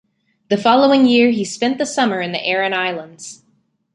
[0.49, 3.43] The following year he spent the summer in the Aran Islands.